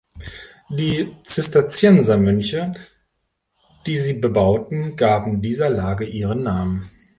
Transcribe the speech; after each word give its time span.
Die 0.71 1.15
Zisterziensermönche, 1.25 2.71
die 3.85 3.97
sie 3.97 4.13
bebauten, 4.15 4.95
gaben 4.95 5.43
dieser 5.43 5.69
Lage 5.69 6.05
ihren 6.07 6.41
Namen. 6.41 6.89